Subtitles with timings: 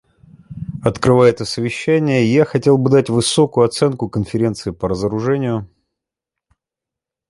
[0.83, 5.69] Открывая это совещание я хотел бы дать высокую оценку Конференции по разоружению.